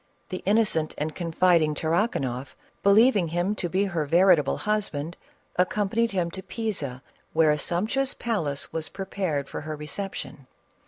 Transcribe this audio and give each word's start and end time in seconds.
The 0.29 0.41
innocent 0.47 0.95
and 0.97 1.13
confiding 1.13 1.75
Tarrakanoff, 1.75 2.55
believing 2.81 3.27
him 3.27 3.53
to 3.53 3.69
be 3.69 3.83
her 3.83 4.07
veri 4.07 4.35
table 4.37 4.57
husband, 4.57 5.15
accompanied 5.57 6.09
him 6.09 6.31
to 6.31 6.41
Pisa, 6.41 7.03
where 7.33 7.51
a 7.51 7.59
sumptuous 7.59 8.15
palace 8.15 8.73
was 8.73 8.89
prepared 8.89 9.47
for 9.47 9.61
her 9.61 9.75
reception. 9.75 10.47